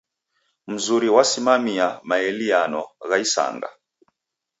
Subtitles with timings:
[0.71, 3.69] Mzuri wasimamia maeliano gha isanga.